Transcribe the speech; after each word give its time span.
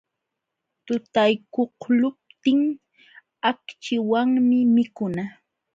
Tutaykuqluptin 0.85 2.61
akchiwanmi 3.49 4.57
mikuna. 4.75 5.23